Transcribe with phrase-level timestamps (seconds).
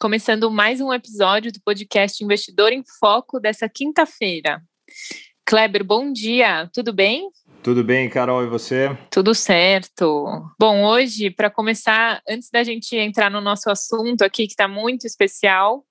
[0.00, 4.60] Começando mais um episódio do podcast Investidor em Foco dessa quinta-feira.
[5.46, 7.30] Kleber, bom dia, tudo bem?
[7.62, 8.90] Tudo bem, Carol, e você?
[9.08, 10.26] Tudo certo.
[10.58, 15.06] Bom, hoje, para começar, antes da gente entrar no nosso assunto aqui, que está muito
[15.06, 15.84] especial,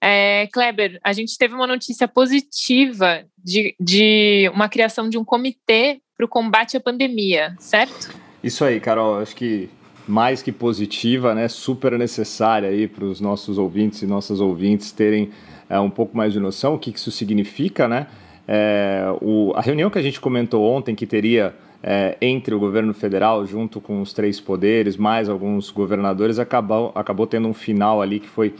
[0.00, 6.00] é, Kleber, a gente teve uma notícia positiva de, de uma criação de um comitê
[6.16, 8.14] para o combate à pandemia, certo?
[8.44, 9.18] Isso aí, Carol.
[9.18, 9.68] Acho que
[10.08, 15.30] mais que positiva, né, super necessária aí para os nossos ouvintes e nossas ouvintes terem
[15.68, 18.06] é, um pouco mais de noção o que isso significa, né?
[18.46, 22.94] É, o, a reunião que a gente comentou ontem que teria é, entre o governo
[22.94, 28.18] federal junto com os três poderes, mais alguns governadores, acabou, acabou tendo um final ali
[28.18, 28.54] que foi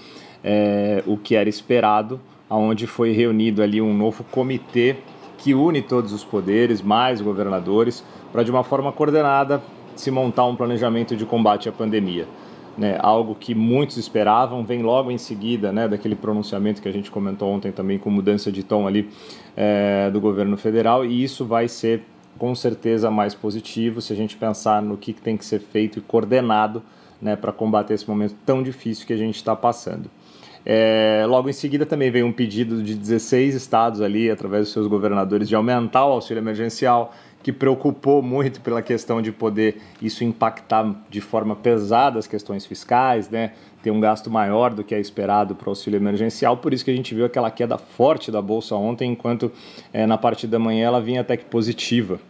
[0.45, 4.97] é, o que era esperado, aonde foi reunido ali um novo comitê
[5.39, 9.63] que une todos os poderes, mais governadores, para de uma forma coordenada
[10.01, 12.27] se montar um planejamento de combate à pandemia.
[12.77, 17.11] Né, algo que muitos esperavam, vem logo em seguida né, daquele pronunciamento que a gente
[17.11, 19.11] comentou ontem também, com mudança de tom ali
[19.57, 22.05] é, do governo federal, e isso vai ser
[22.39, 26.03] com certeza mais positivo se a gente pensar no que tem que ser feito e
[26.03, 26.81] coordenado
[27.21, 30.09] né, para combater esse momento tão difícil que a gente está passando.
[30.65, 34.87] É, logo em seguida também veio um pedido de 16 estados ali, através dos seus
[34.87, 40.95] governadores, de aumentar o auxílio emergencial, que preocupou muito pela questão de poder isso impactar
[41.09, 43.53] de forma pesada as questões fiscais, né?
[43.83, 46.91] ter um gasto maior do que é esperado para o auxílio emergencial, por isso que
[46.91, 49.53] a gente viu aquela queda forte da Bolsa ontem, enquanto
[49.93, 52.21] é, na parte da manhã ela vinha até que positiva.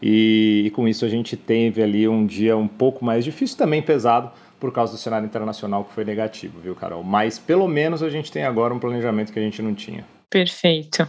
[0.00, 3.80] E, e, com isso a gente teve ali um dia um pouco mais difícil, também
[3.80, 7.02] pesado, por causa do cenário internacional que foi negativo, viu, Carol?
[7.02, 10.04] Mas pelo menos a gente tem agora um planejamento que a gente não tinha.
[10.30, 11.06] Perfeito.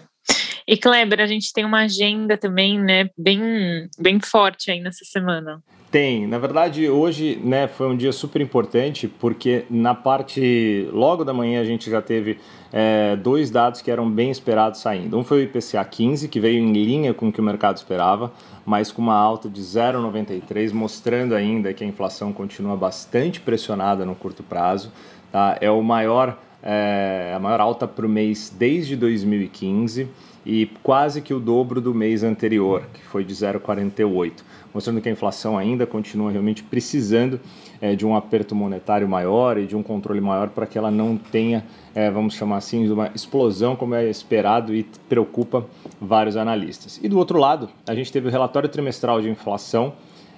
[0.67, 5.61] E Kleber, a gente tem uma agenda também, né, bem, bem forte aí nessa semana.
[5.93, 11.31] Tem, na verdade hoje, né, foi um dia super importante porque na parte logo da
[11.31, 12.39] manhã a gente já teve
[12.71, 15.15] é, dois dados que eram bem esperados saindo.
[15.15, 18.33] Um foi o IPCA 15 que veio em linha com o que o mercado esperava,
[18.65, 24.15] mas com uma alta de 0,93, mostrando ainda que a inflação continua bastante pressionada no
[24.15, 24.91] curto prazo.
[25.31, 25.59] Tá?
[25.61, 30.07] É o maior é, a maior alta para o mês desde 2015
[30.45, 34.31] e quase que o dobro do mês anterior, que foi de 0,48,
[34.73, 37.39] mostrando que a inflação ainda continua realmente precisando
[37.79, 41.17] é, de um aperto monetário maior e de um controle maior para que ela não
[41.17, 45.65] tenha, é, vamos chamar assim, uma explosão como é esperado e preocupa
[45.99, 46.99] vários analistas.
[47.01, 49.93] E do outro lado, a gente teve o relatório trimestral de inflação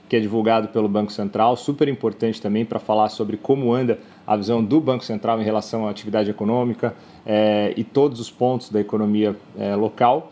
[0.07, 4.35] que é divulgado pelo Banco Central, super importante também para falar sobre como anda a
[4.35, 6.95] visão do Banco Central em relação à atividade econômica
[7.25, 10.31] é, e todos os pontos da economia é, local.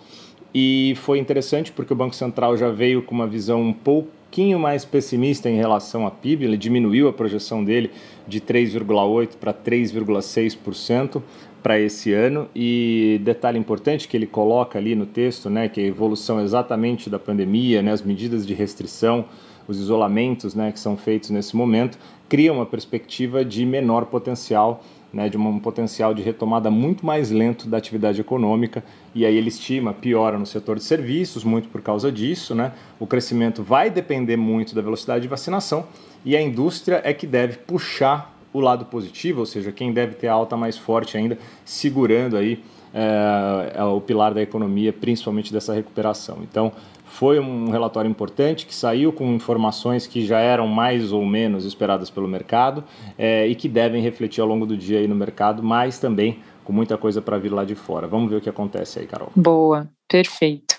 [0.54, 4.86] E foi interessante porque o Banco Central já veio com uma visão um pouquinho mais
[4.86, 7.92] pessimista em relação à PIB, ele diminuiu a projeção dele
[8.28, 11.22] de 3,8% para 3,6%
[11.64, 12.48] para esse ano.
[12.54, 17.10] E detalhe importante que ele coloca ali no texto, né, que é a evolução exatamente
[17.10, 19.26] da pandemia, né, as medidas de restrição,
[19.68, 21.98] os isolamentos né, que são feitos nesse momento,
[22.28, 27.68] criam uma perspectiva de menor potencial, né, de um potencial de retomada muito mais lento
[27.68, 32.12] da atividade econômica, e aí ele estima piora no setor de serviços, muito por causa
[32.12, 32.56] disso.
[32.56, 32.72] Né?
[33.00, 35.86] O crescimento vai depender muito da velocidade de vacinação,
[36.26, 40.28] e a indústria é que deve puxar o lado positivo, ou seja, quem deve ter
[40.28, 42.64] alta mais forte ainda, segurando aí
[42.94, 46.38] é, o pilar da economia, principalmente dessa recuperação.
[46.44, 46.72] Então,
[47.14, 52.10] foi um relatório importante que saiu com informações que já eram mais ou menos esperadas
[52.10, 52.84] pelo mercado
[53.20, 56.74] é, e que devem refletir ao longo do dia aí no mercado, mas também com
[56.74, 58.08] muita coisa para vir lá de fora.
[58.08, 59.32] Vamos ver o que acontece aí, Carol.
[59.36, 60.76] Boa, perfeito.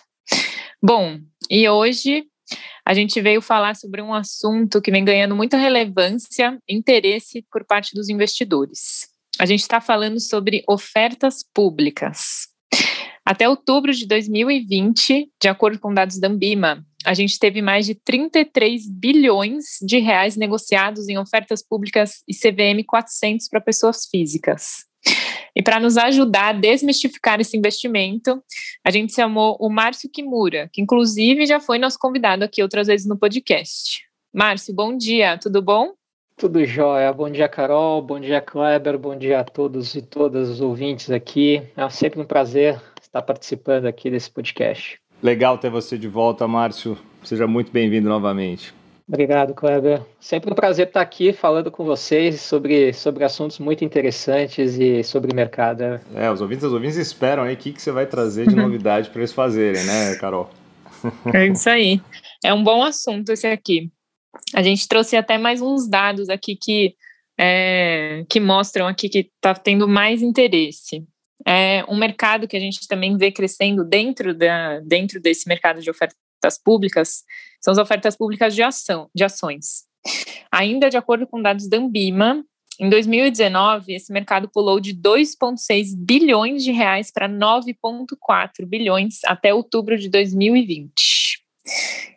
[0.83, 2.25] Bom, e hoje
[2.85, 7.95] a gente veio falar sobre um assunto que vem ganhando muita relevância, interesse por parte
[7.95, 9.09] dos investidores.
[9.39, 12.53] A gente está falando sobre ofertas públicas.
[13.25, 17.95] Até outubro de 2020, de acordo com dados da Ambima, a gente teve mais de
[17.95, 24.85] 33 bilhões de reais negociados em ofertas públicas e CVM 400 para pessoas físicas.
[25.57, 28.43] E para nos ajudar a desmistificar esse investimento,
[28.85, 33.07] a gente chamou o Márcio Kimura, que inclusive já foi nosso convidado aqui outras vezes
[33.07, 34.03] no podcast.
[34.35, 35.93] Márcio, bom dia, tudo bom?
[36.37, 37.13] Tudo jóia.
[37.13, 38.03] Bom dia, Carol.
[38.03, 38.99] Bom dia, Kleber.
[38.99, 41.63] Bom dia a todos e todas os ouvintes aqui.
[41.77, 42.81] É sempre um prazer
[43.15, 44.99] estar participando aqui desse podcast.
[45.23, 46.99] Legal ter você de volta, Márcio.
[47.23, 48.75] Seja muito bem-vindo novamente.
[49.07, 50.03] Obrigado, Kleber.
[50.19, 55.35] Sempre um prazer estar aqui falando com vocês sobre, sobre assuntos muito interessantes e sobre
[55.35, 56.01] mercado.
[56.15, 59.11] É, os ouvintes, os ouvintes esperam aí o que, que você vai trazer de novidade
[59.11, 60.51] para eles fazerem, né, Carol?
[61.33, 62.01] É isso aí.
[62.43, 63.91] É um bom assunto esse aqui.
[64.55, 66.95] A gente trouxe até mais uns dados aqui que,
[67.39, 71.07] é, que mostram aqui que está tendo mais interesse.
[71.47, 75.91] É um mercado que a gente também vê crescendo dentro, da, dentro desse mercado de
[75.91, 76.17] ofertas
[76.63, 77.23] públicas
[77.61, 79.85] são as ofertas públicas de ação, de ações.
[80.53, 82.45] Ainda de acordo com dados da Ambima,
[82.79, 89.97] em 2019, esse mercado pulou de 2,6 bilhões de reais para 9,4 bilhões até outubro
[89.97, 91.43] de 2020.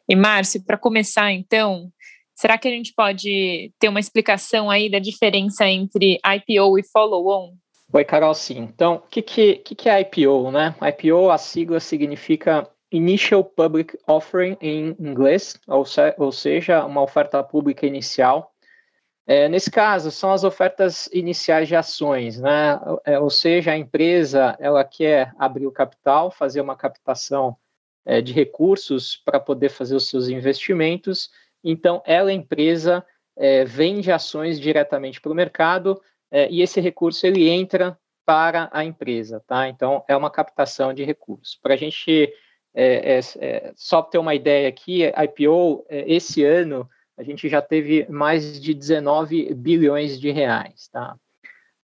[0.09, 1.91] E, Márcio, para começar, então,
[2.37, 7.55] Será que a gente pode ter uma explicação aí da diferença entre IPO e follow-on?
[7.93, 8.59] Oi, Carol, sim.
[8.59, 10.75] Então, o que, que, que é IPO, né?
[10.81, 17.41] IPO, a sigla significa Initial Public Offering em inglês, ou, se, ou seja, uma oferta
[17.43, 18.53] pública inicial.
[19.25, 22.79] É, nesse caso, são as ofertas iniciais de ações, né?
[23.05, 27.57] É, ou seja, a empresa ela quer abrir o capital, fazer uma captação
[28.05, 31.29] é, de recursos para poder fazer os seus investimentos
[31.63, 33.05] então, ela, empresa,
[33.35, 36.01] é, vende ações diretamente para o mercado
[36.31, 39.69] é, e esse recurso ele entra para a empresa, tá?
[39.69, 41.57] Então, é uma captação de recursos.
[41.61, 42.33] Para a gente
[42.73, 46.87] é, é, é, só ter uma ideia aqui, IPO, é, esse ano,
[47.17, 51.15] a gente já teve mais de 19 bilhões de reais, tá?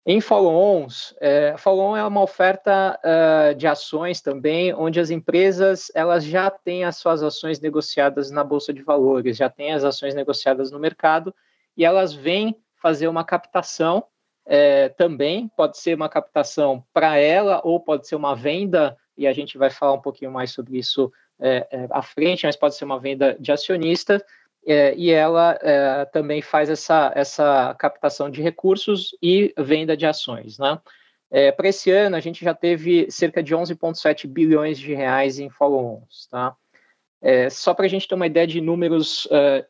[0.05, 6.23] Em follow-ons, é, follow-on é uma oferta uh, de ações também, onde as empresas elas
[6.23, 10.71] já têm as suas ações negociadas na bolsa de valores, já têm as ações negociadas
[10.71, 11.35] no mercado
[11.77, 14.03] e elas vêm fazer uma captação
[14.49, 15.47] é, também.
[15.55, 19.69] Pode ser uma captação para ela ou pode ser uma venda e a gente vai
[19.69, 23.37] falar um pouquinho mais sobre isso é, é, à frente, mas pode ser uma venda
[23.39, 24.25] de acionista
[24.65, 30.57] é, e ela é, também faz essa, essa captação de recursos e venda de ações.
[30.57, 30.79] Né?
[31.29, 35.49] É, Para esse ano, a gente já teve cerca de 11,7 bilhões de reais em
[35.49, 36.27] follow-ons.
[36.29, 36.55] Tá?
[37.21, 39.65] É, só para a gente ter uma ideia de números uh,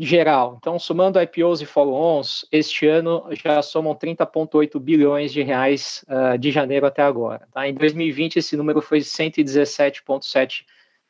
[0.00, 0.56] geral.
[0.58, 6.50] Então, somando IPOs e follow-ons, este ano já somam 30,8 bilhões de reais uh, de
[6.50, 7.48] janeiro até agora.
[7.52, 7.66] Tá?
[7.66, 10.64] Em 2020, esse número foi 117,7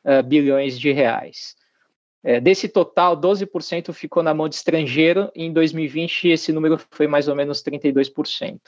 [0.05, 1.55] uh, bilhões de reais.
[2.23, 7.07] É, desse total, 12% ficou na mão de estrangeiro, e em 2020 esse número foi
[7.07, 8.59] mais ou menos 32%.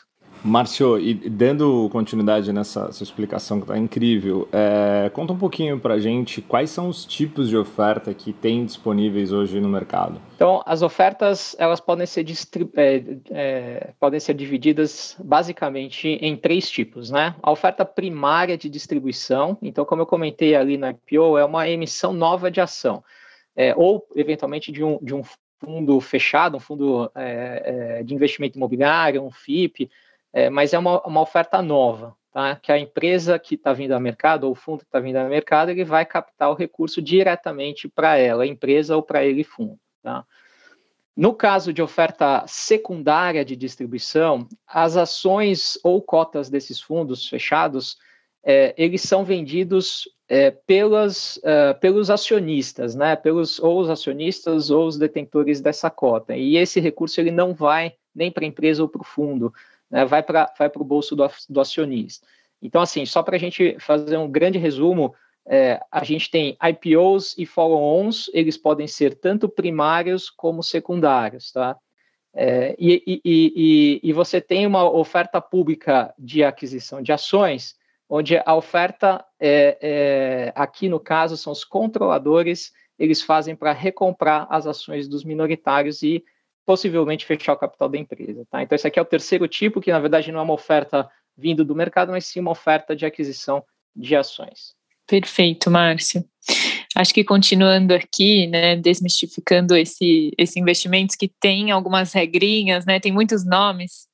[0.43, 5.93] Márcio, e dando continuidade nessa sua explicação que está incrível, é, conta um pouquinho para
[5.93, 10.19] a gente quais são os tipos de oferta que tem disponíveis hoje no mercado.
[10.35, 12.25] Então, as ofertas elas podem ser,
[12.75, 17.35] é, é, podem ser divididas basicamente em três tipos, né?
[17.41, 22.11] A oferta primária de distribuição, então, como eu comentei ali na IPO, é uma emissão
[22.11, 23.03] nova de ação
[23.55, 25.21] é, ou eventualmente de um, de um
[25.59, 29.89] fundo fechado, um fundo é, é, de investimento imobiliário, um FIP,
[30.33, 32.55] é, mas é uma, uma oferta nova, tá?
[32.55, 35.29] que a empresa que está vindo ao mercado, ou o fundo que está vindo ao
[35.29, 39.79] mercado, ele vai captar o recurso diretamente para ela, empresa ou para ele fundo.
[40.01, 40.25] Tá?
[41.15, 47.97] No caso de oferta secundária de distribuição, as ações ou cotas desses fundos fechados,
[48.43, 54.87] é, eles são vendidos é, pelas, uh, pelos acionistas, né, pelos ou os acionistas ou
[54.87, 56.35] os detentores dessa cota.
[56.35, 59.53] E esse recurso ele não vai nem para a empresa ou para o fundo,
[59.93, 62.25] né, vai para vai o bolso do, do acionista.
[62.59, 65.13] Então, assim, só para a gente fazer um grande resumo,
[65.45, 71.77] é, a gente tem IPOs e follow-ons, eles podem ser tanto primários como secundários, tá?
[72.35, 77.75] É, e, e, e, e você tem uma oferta pública de aquisição de ações,
[78.09, 84.47] onde a oferta, é, é, aqui no caso, são os controladores, eles fazem para recomprar
[84.49, 86.23] as ações dos minoritários e
[86.65, 88.45] possivelmente fechar o capital da empresa.
[88.49, 88.63] Tá?
[88.63, 91.65] Então, esse aqui é o terceiro tipo, que na verdade não é uma oferta vindo
[91.65, 93.63] do mercado, mas sim uma oferta de aquisição
[93.95, 94.75] de ações.
[95.07, 96.23] Perfeito, Márcio.
[96.95, 103.11] Acho que continuando aqui, né, desmistificando esse, esse investimentos que tem algumas regrinhas, né, tem
[103.11, 104.07] muitos nomes.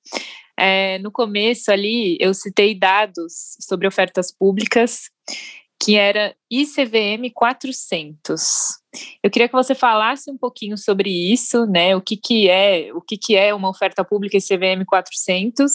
[0.57, 5.09] É, no começo ali, eu citei dados sobre ofertas públicas,
[5.81, 8.41] que era ICVM 400.
[9.23, 11.95] Eu queria que você falasse um pouquinho sobre isso, né?
[11.95, 15.71] O que, que é, o que, que é uma oferta pública ICVM 400,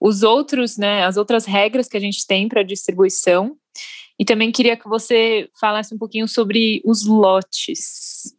[0.00, 3.56] os outros, né, as outras regras que a gente tem para distribuição,
[4.18, 8.34] e também queria que você falasse um pouquinho sobre os lotes.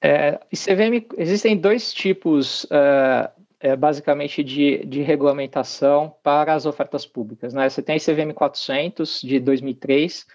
[0.00, 7.52] É, CVM, existem dois tipos, uh, basicamente, de, de regulamentação para as ofertas públicas.
[7.52, 7.68] Né?
[7.68, 10.26] Você tem a ICVM 400, de 2003,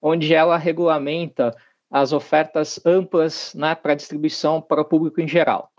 [0.00, 1.54] onde ela regulamenta
[1.90, 5.70] as ofertas amplas né, para distribuição para o público em geral.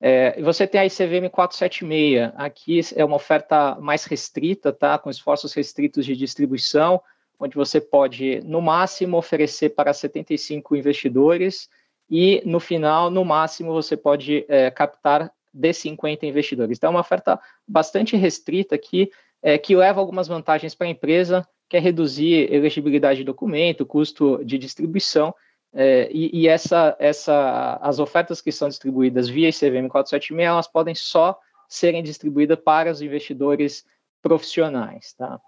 [0.00, 5.52] É, você tem a ICVM 476, aqui é uma oferta mais restrita, tá, com esforços
[5.52, 7.00] restritos de distribuição,
[7.38, 11.68] onde você pode, no máximo, oferecer para 75 investidores
[12.10, 16.78] e, no final, no máximo, você pode é, captar de 50 investidores.
[16.78, 19.10] Então, é uma oferta bastante restrita aqui,
[19.42, 24.42] é, que leva algumas vantagens para a empresa, que é reduzir elegibilidade de documento, custo
[24.44, 25.34] de distribuição,
[25.72, 30.94] é, e, e essa, essa, as ofertas que são distribuídas via ICVM 476, elas podem
[30.94, 33.84] só serem distribuídas para os investidores
[34.22, 35.12] profissionais.
[35.12, 35.38] Tá?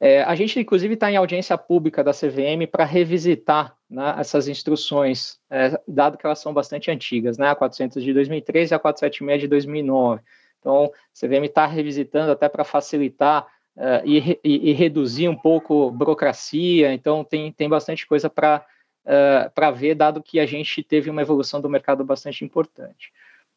[0.00, 5.38] É, a gente, inclusive, está em audiência pública da CVM para revisitar né, essas instruções,
[5.48, 9.42] é, dado que elas são bastante antigas, né, a 400 de 2003 e a 476
[9.42, 10.22] de 2009.
[10.58, 13.46] Então, a CVM está revisitando até para facilitar
[13.80, 18.64] uh, e, e, e, reduzir um pouco burocracia, então tem, tem bastante coisa para
[19.04, 23.12] uh, para ver, dado que a gente teve uma evolução do mercado bastante importante.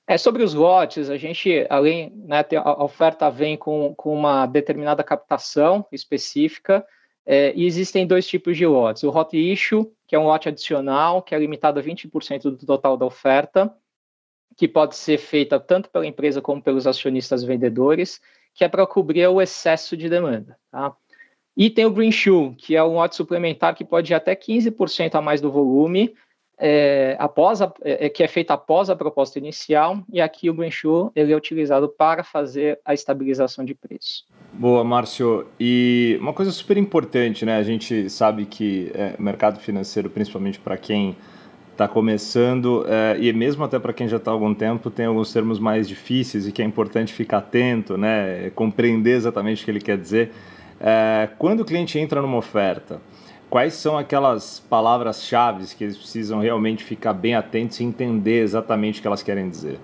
[0.07, 5.03] É, sobre os lotes, a gente, além, né, a oferta vem com, com uma determinada
[5.03, 6.85] captação específica,
[7.25, 9.03] é, e existem dois tipos de lotes.
[9.03, 12.97] O hot issue, que é um lote adicional, que é limitado a 20% do total
[12.97, 13.73] da oferta,
[14.55, 18.21] que pode ser feita tanto pela empresa como pelos acionistas vendedores,
[18.53, 20.57] que é para cobrir o excesso de demanda.
[20.71, 20.93] Tá?
[21.55, 25.15] E tem o Green Shoe, que é um lote suplementar que pode ir até 15%
[25.15, 26.13] a mais do volume,
[26.57, 31.09] é, após a, é, que é feita após a proposta inicial, e aqui o Shoe
[31.15, 34.25] ele é utilizado para fazer a estabilização de preço.
[34.53, 35.47] Boa, Márcio.
[35.59, 37.57] E uma coisa super importante, né?
[37.57, 41.15] A gente sabe que é, mercado financeiro, principalmente para quem
[41.73, 45.33] está começando, é, e mesmo até para quem já está há algum tempo, tem alguns
[45.33, 48.51] termos mais difíceis e que é importante ficar atento, né?
[48.55, 50.31] Compreender exatamente o que ele quer dizer.
[50.79, 53.01] É, quando o cliente entra numa oferta,
[53.49, 59.01] quais são aquelas palavras-chave que eles precisam realmente ficar bem atentos e entender exatamente o
[59.01, 59.79] que elas querem dizer?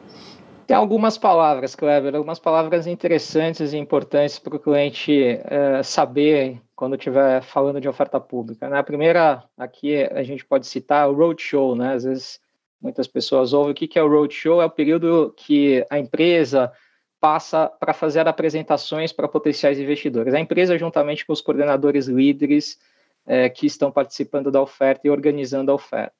[0.70, 5.12] Tem algumas palavras, Kleber, algumas palavras interessantes e importantes para o cliente
[5.46, 8.70] é, saber quando estiver falando de oferta pública.
[8.70, 8.78] Né?
[8.78, 11.96] A primeira, aqui a gente pode citar o roadshow, né?
[11.96, 12.40] Às vezes
[12.80, 16.72] muitas pessoas ouvem o que é o roadshow, é o período que a empresa
[17.20, 20.36] passa para fazer apresentações para potenciais investidores.
[20.36, 22.78] A empresa, juntamente com os coordenadores líderes,
[23.26, 26.19] é, que estão participando da oferta e organizando a oferta.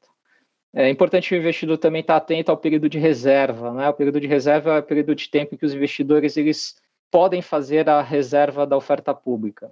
[0.74, 3.74] É importante o investidor também estar atento ao período de reserva.
[3.74, 3.90] Né?
[3.90, 6.76] O período de reserva é o período de tempo em que os investidores eles
[7.10, 9.72] podem fazer a reserva da oferta pública.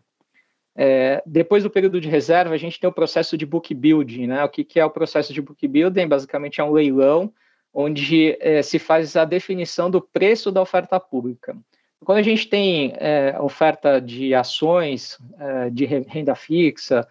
[0.76, 4.28] É, depois do período de reserva, a gente tem o processo de book building.
[4.28, 4.44] Né?
[4.44, 6.08] O que, que é o processo de book building?
[6.08, 7.32] Basicamente é um leilão
[7.74, 11.56] onde é, se faz a definição do preço da oferta pública.
[12.04, 17.08] Quando a gente tem é, oferta de ações, é, de renda fixa,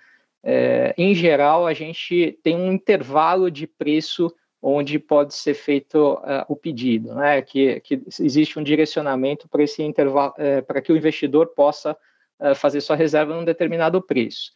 [0.49, 6.45] é, em geral, a gente tem um intervalo de preço onde pode ser feito uh,
[6.49, 7.43] o pedido, né?
[7.43, 11.97] que, que existe um direcionamento para esse intervalo, é, para que o investidor possa
[12.39, 14.53] uh, fazer sua reserva num determinado preço.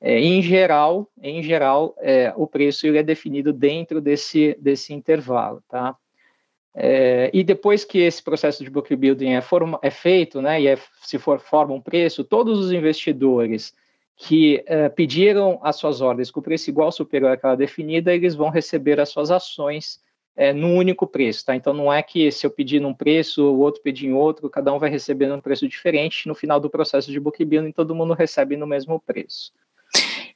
[0.00, 1.96] Em geral, em geral,
[2.36, 5.96] o preço ele é definido dentro desse, desse intervalo, tá?
[7.32, 10.78] E depois que esse processo de book building é, forma, é feito, né, e é,
[11.02, 13.74] se for forma um preço, todos os investidores
[14.20, 18.50] que uh, pediram as suas ordens com preço igual ou superior àquela definida, eles vão
[18.50, 20.00] receber as suas ações
[20.36, 21.54] é, num único preço, tá?
[21.54, 24.74] Então não é que se eu pedir num preço, o outro pedir em outro, cada
[24.74, 26.26] um vai receber num preço diferente.
[26.26, 29.52] No final do processo de book building, todo mundo recebe no mesmo preço.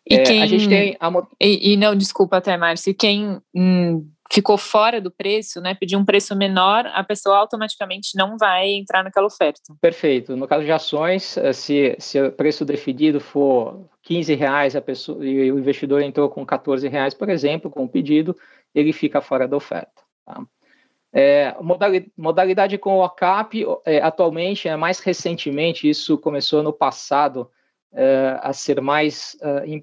[0.09, 0.43] E é, quem...
[0.43, 1.11] A gente tem a...
[1.41, 6.05] e, e, não, desculpa até, Márcio, quem hum, ficou fora do preço, né, pedir um
[6.05, 9.61] preço menor, a pessoa automaticamente não vai entrar naquela oferta.
[9.79, 10.35] Perfeito.
[10.35, 15.23] No caso de ações, eh, se, se o preço definido for 15 reais a pessoa,
[15.23, 18.35] e o investidor entrou com 14 reais, por exemplo, com o pedido,
[18.75, 20.03] ele fica fora da oferta.
[20.25, 20.43] Tá?
[21.13, 21.55] É,
[22.17, 27.51] modalidade com o OCAP, é, atualmente, é, mais recentemente, isso começou no passado,
[27.93, 29.37] é, a ser mais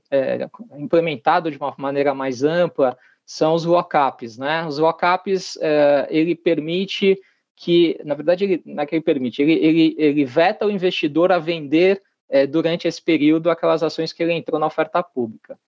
[0.10, 2.98] é, implementado de uma maneira mais ampla,
[3.30, 4.66] são os lockups, né?
[4.66, 7.16] Os lockups, é, ele permite
[7.56, 11.32] que, na verdade, ele, não é que ele permite, ele, ele, ele veta o investidor
[11.32, 15.60] a vender é, durante esse período aquelas ações que ele entrou na oferta pública.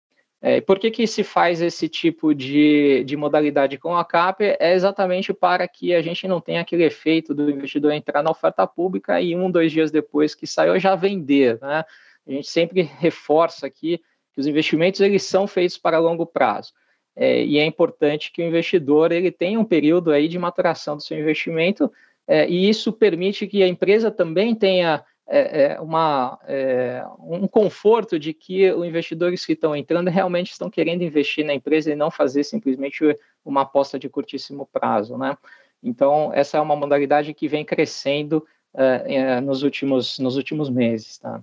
[0.42, 4.42] É, por que, que se faz esse tipo de, de modalidade com a CAP?
[4.60, 8.66] É exatamente para que a gente não tenha aquele efeito do investidor entrar na oferta
[8.66, 11.60] pública e um, dois dias depois que saiu já vender.
[11.62, 11.86] Né?
[12.28, 14.02] A gente sempre reforça aqui
[14.34, 16.74] que os investimentos eles são feitos para longo prazo.
[17.16, 21.04] É, e é importante que o investidor ele tenha um período aí de maturação do
[21.04, 21.92] seu investimento
[22.28, 28.20] é, e isso permite que a empresa também tenha é, é uma, é, um conforto
[28.20, 32.12] de que os investidores que estão entrando realmente estão querendo investir na empresa e não
[32.12, 35.38] fazer simplesmente uma aposta de curtíssimo prazo, né?
[35.82, 41.42] Então, essa é uma modalidade que vem crescendo uh, nos, últimos, nos últimos meses, tá?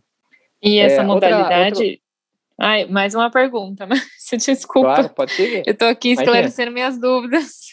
[0.63, 1.83] E essa é, modalidade...
[1.83, 2.08] Outra,
[2.59, 4.03] Ai, mais uma pergunta, mas
[4.45, 4.95] desculpa.
[4.95, 5.63] Claro, pode seguir.
[5.65, 7.69] Eu estou aqui esclarecendo minhas dúvidas.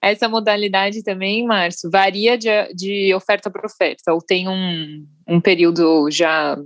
[0.00, 6.08] Essa modalidade também, Márcio, varia de, de oferta para oferta, ou tem um, um período
[6.10, 6.56] já,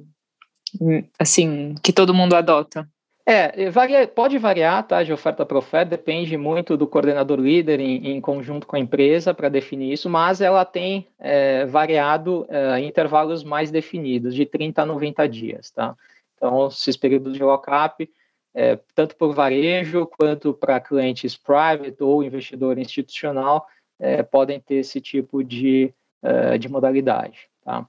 [1.18, 2.86] assim, que todo mundo adota?
[3.24, 8.10] É, varia, pode variar, tá, de oferta para oferta, depende muito do coordenador líder em,
[8.10, 13.44] em conjunto com a empresa para definir isso, mas ela tem é, variado é, intervalos
[13.44, 15.94] mais definidos, de 30 a 90 dias, tá?
[16.42, 18.10] Então, esses períodos de lock-up,
[18.52, 23.64] é, tanto por varejo quanto para clientes private ou investidor institucional,
[23.96, 27.48] é, podem ter esse tipo de, é, de modalidade.
[27.64, 27.86] Tá?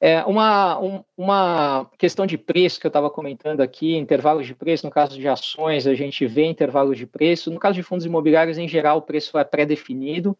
[0.00, 4.86] É, uma, um, uma questão de preço que eu estava comentando aqui, intervalos de preço,
[4.86, 8.56] no caso de ações, a gente vê intervalos de preço, no caso de fundos imobiliários,
[8.56, 10.38] em geral, o preço é pré-definido.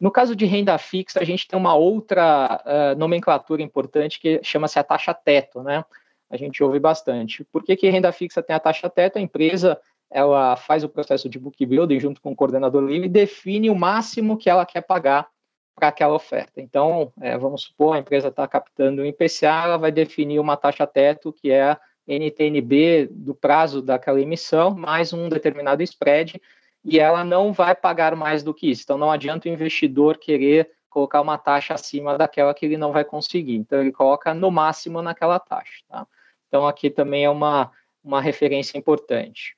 [0.00, 4.78] No caso de renda fixa, a gente tem uma outra uh, nomenclatura importante que chama-se
[4.78, 5.84] a taxa teto, né?
[6.30, 7.44] A gente ouve bastante.
[7.44, 9.18] Por que, que renda fixa tem a taxa teto?
[9.18, 9.80] A empresa
[10.10, 13.74] ela faz o processo de book building junto com o coordenador livre e define o
[13.74, 15.28] máximo que ela quer pagar
[15.74, 16.60] para aquela oferta.
[16.60, 20.86] Então, é, vamos supor, a empresa está captando um IPCA, ela vai definir uma taxa
[20.86, 26.40] teto, que é a NTNB do prazo daquela emissão, mais um determinado spread,
[26.84, 28.82] e ela não vai pagar mais do que isso.
[28.82, 33.04] Então, não adianta o investidor querer colocar uma taxa acima daquela que ele não vai
[33.04, 33.56] conseguir.
[33.56, 35.84] Então, ele coloca no máximo naquela taxa.
[35.88, 36.06] Tá?
[36.48, 37.70] Então, aqui também é uma,
[38.02, 39.56] uma referência importante.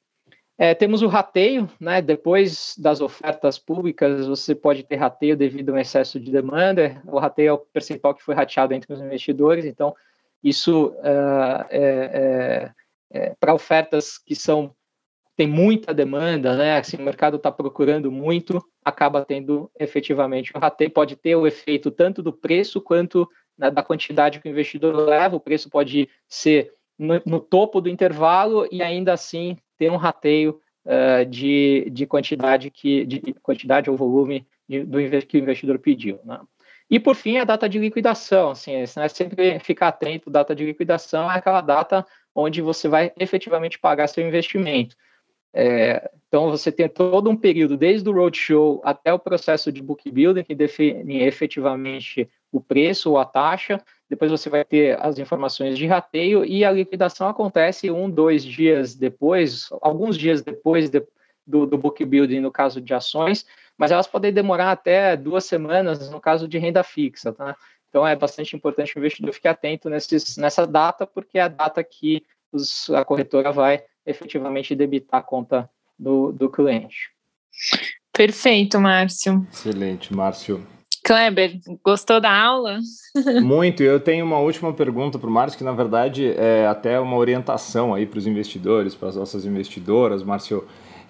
[0.58, 2.02] É, temos o rateio, né?
[2.02, 7.00] depois das ofertas públicas, você pode ter rateio devido a um excesso de demanda.
[7.06, 9.96] O rateio é o percentual que foi rateado entre os investidores, então,
[10.44, 12.72] isso uh, é,
[13.10, 14.74] é, para ofertas que são
[15.40, 16.76] tem muita demanda, né?
[16.76, 20.90] Assim, o mercado está procurando muito, acaba tendo efetivamente o rateio.
[20.90, 25.36] Pode ter o efeito tanto do preço quanto né, da quantidade que o investidor leva.
[25.36, 30.60] O preço pode ser no, no topo do intervalo e ainda assim ter um rateio
[30.84, 36.20] uh, de, de quantidade que de quantidade ou volume de, do que o investidor pediu.
[36.22, 36.38] Né?
[36.90, 40.28] E por fim a data de liquidação, assim, né, sempre ficar atento.
[40.28, 44.94] Data de liquidação é aquela data onde você vai efetivamente pagar seu investimento.
[45.52, 50.08] É, então, você tem todo um período, desde o roadshow até o processo de book
[50.10, 53.80] building, que define efetivamente o preço ou a taxa.
[54.08, 58.94] Depois você vai ter as informações de rateio e a liquidação acontece um, dois dias
[58.94, 61.02] depois, alguns dias depois de,
[61.46, 63.46] do, do book building no caso de ações,
[63.78, 67.56] mas elas podem demorar até duas semanas no caso de renda fixa, tá?
[67.88, 71.82] Então é bastante importante o investidor ficar atento nesses, nessa data, porque é a data
[71.82, 77.10] que os, a corretora vai efetivamente debitar a conta do, do cliente.
[78.12, 79.46] Perfeito, Márcio.
[79.52, 80.66] Excelente, Márcio.
[81.04, 82.78] Kleber, gostou da aula?
[83.42, 83.82] Muito.
[83.82, 87.94] Eu tenho uma última pergunta para o Márcio, que na verdade é até uma orientação
[87.94, 90.64] aí para os investidores, para as nossas investidoras, Márcio,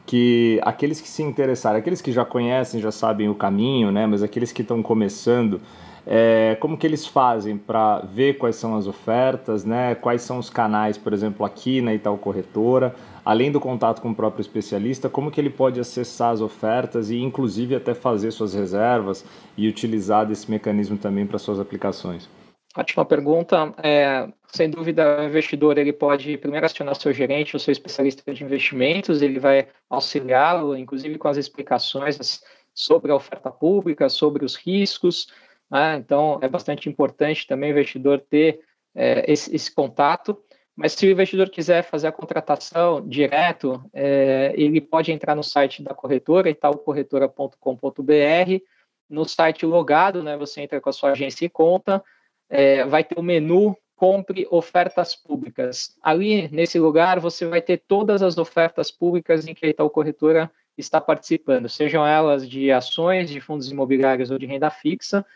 [0.07, 4.23] que aqueles que se interessarem, aqueles que já conhecem, já sabem o caminho, né, mas
[4.23, 5.61] aqueles que estão começando,
[6.07, 9.95] é, como que eles fazem para ver quais são as ofertas, né?
[9.95, 14.15] Quais são os canais, por exemplo, aqui na Itaú Corretora, além do contato com o
[14.15, 19.25] próprio especialista, como que ele pode acessar as ofertas e, inclusive, até fazer suas reservas
[19.57, 22.29] e utilizar desse mecanismo também para suas aplicações?
[22.77, 23.75] Ótima pergunta.
[23.83, 28.45] É, sem dúvida, o investidor ele pode primeiro acionar seu gerente, o seu especialista de
[28.45, 32.41] investimentos, ele vai auxiliá-lo, inclusive com as explicações
[32.73, 35.27] sobre a oferta pública, sobre os riscos,
[35.71, 35.97] né?
[35.97, 38.61] Então, é bastante importante também o investidor ter
[38.95, 40.37] é, esse, esse, contato.
[40.81, 45.83] Mas se o investidor quiser fazer a contratação direto, é, ele pode entrar no site
[45.83, 48.65] da corretora, italcorretora.com.br.
[49.07, 52.03] No site logado, né, você entra com a sua agência e conta,
[52.49, 55.99] é, vai ter o menu Compre Ofertas Públicas.
[56.03, 60.51] Ali, nesse lugar, você vai ter todas as ofertas públicas em que a Itaú Corretora
[60.79, 65.27] está participando, sejam elas de ações, de fundos imobiliários ou de renda fixa,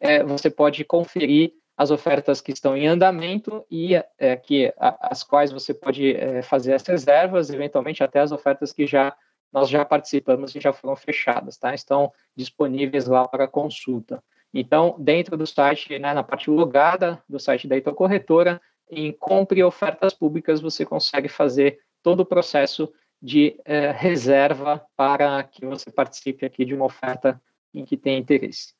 [0.00, 5.22] é, você pode conferir as ofertas que estão em andamento e é, que a, as
[5.22, 9.16] quais você pode é, fazer as reservas, eventualmente até as ofertas que já
[9.52, 11.72] nós já participamos e já foram fechadas, tá?
[11.72, 14.22] Estão disponíveis lá para consulta.
[14.52, 18.60] Então, dentro do site, né, na parte logada do site da Ito Corretora,
[18.90, 25.64] em compre ofertas públicas, você consegue fazer todo o processo de eh, reserva para que
[25.64, 27.40] você participe aqui de uma oferta
[27.72, 28.74] em que tem interesse.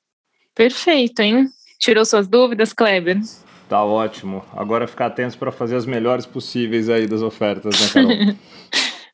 [0.54, 1.48] Perfeito, hein?
[1.78, 3.18] Tirou suas dúvidas, Kleber?
[3.68, 4.44] Tá ótimo.
[4.52, 8.36] Agora ficar atentos para fazer as melhores possíveis aí das ofertas, né, Carol?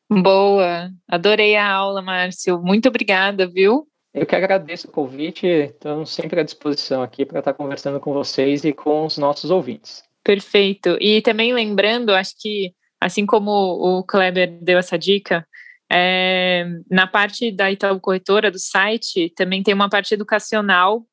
[0.23, 0.89] Boa.
[1.07, 2.61] Adorei a aula, Márcio.
[2.61, 3.87] Muito obrigada, viu?
[4.13, 5.45] Eu que agradeço o convite.
[5.45, 10.03] Estamos sempre à disposição aqui para estar conversando com vocês e com os nossos ouvintes.
[10.23, 10.97] Perfeito.
[11.01, 15.45] E também lembrando, acho que assim como o Kleber deu essa dica,
[15.91, 21.05] é, na parte da Itaú Corretora do site também tem uma parte educacional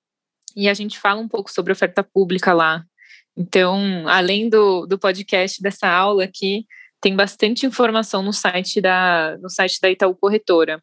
[0.57, 2.85] e a gente fala um pouco sobre oferta pública lá.
[3.37, 6.67] Então, além do, do podcast dessa aula aqui,
[7.01, 10.83] tem bastante informação no site da, no site da Itaú Corretora.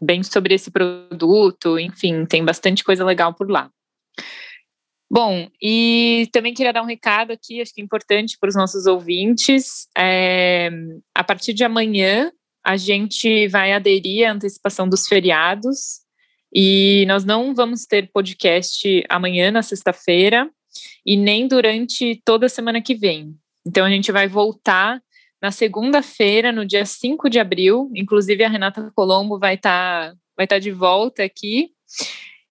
[0.00, 3.70] Bem sobre esse produto, enfim, tem bastante coisa legal por lá.
[5.10, 8.86] Bom, e também queria dar um recado aqui, acho que é importante para os nossos
[8.86, 9.88] ouvintes.
[9.96, 10.68] É,
[11.14, 12.30] a partir de amanhã,
[12.64, 16.05] a gente vai aderir à antecipação dos feriados
[16.52, 20.48] e nós não vamos ter podcast amanhã, na sexta-feira,
[21.04, 23.34] e nem durante toda a semana que vem.
[23.66, 25.00] Então, a gente vai voltar
[25.42, 27.90] na segunda-feira, no dia 5 de abril.
[27.94, 31.70] Inclusive, a Renata Colombo vai estar tá, vai tá de volta aqui.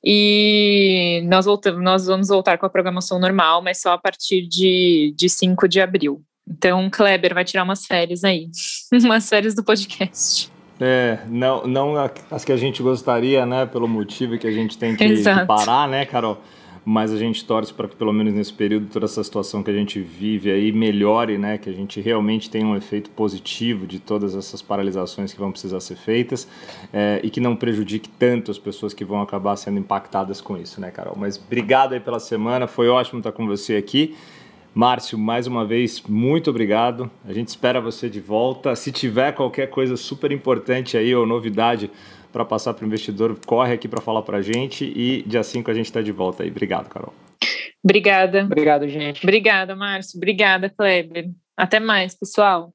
[0.03, 5.13] E nós, voltamos, nós vamos voltar com a programação normal, mas só a partir de,
[5.17, 6.23] de 5 de abril.
[6.47, 8.49] Então, Kleber vai tirar umas férias aí,
[8.93, 10.54] umas férias do podcast.
[10.79, 11.93] É, não, não
[12.29, 15.87] as que a gente gostaria, né, pelo motivo que a gente tem que, que parar,
[15.87, 16.37] né, Carol?
[16.85, 19.73] mas a gente torce para que pelo menos nesse período toda essa situação que a
[19.73, 24.35] gente vive aí melhore, né, que a gente realmente tenha um efeito positivo de todas
[24.35, 26.47] essas paralisações que vão precisar ser feitas
[26.93, 30.79] é, e que não prejudique tanto as pessoas que vão acabar sendo impactadas com isso,
[30.79, 31.15] né, Carol?
[31.17, 34.15] Mas obrigado aí pela semana, foi ótimo estar com você aqui.
[34.75, 37.09] Márcio, mais uma vez, muito obrigado.
[37.23, 38.75] A gente espera você de volta.
[38.75, 41.89] Se tiver qualquer coisa super importante aí ou novidade
[42.29, 45.71] para passar para o investidor, corre aqui para falar para a gente e dia 5
[45.71, 46.49] a gente está de volta aí.
[46.49, 47.13] Obrigado, Carol.
[47.81, 48.43] Obrigada.
[48.43, 49.23] Obrigado, gente.
[49.23, 50.17] Obrigada, Márcio.
[50.17, 51.29] Obrigada, Kleber.
[51.55, 52.74] Até mais, pessoal.